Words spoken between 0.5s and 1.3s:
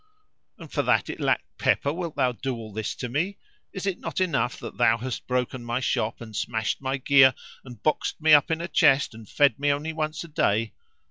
"And for that it